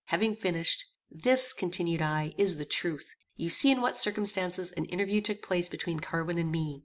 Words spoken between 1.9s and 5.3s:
I, "is the truth; you see in what circumstances an interview